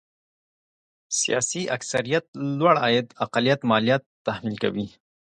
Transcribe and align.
سیاسي 1.19 1.63
اکثريت 1.75 2.25
لوړ 2.57 2.75
عاید 2.83 3.07
اقلیت 3.25 3.59
ماليات 3.71 4.03
تحمیل 4.25 4.55
کوي. 4.63 4.87